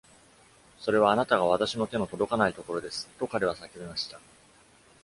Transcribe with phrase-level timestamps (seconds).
[0.81, 4.19] 「それは、あなたが私の手の届かないところです」と、彼は叫びました。